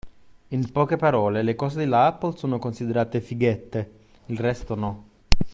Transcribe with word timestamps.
In 0.47 0.71
poche 0.71 0.95
parole, 0.97 1.43
le 1.43 1.53
cose 1.53 1.77
della 1.77 2.07
Apple 2.07 2.35
sono 2.35 2.57
considerate 2.57 3.21
“fighette”, 3.21 3.91
il 4.25 4.39
resto 4.39 4.73
no. 4.73 5.03